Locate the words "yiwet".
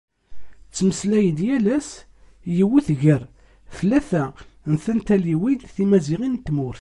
2.55-2.87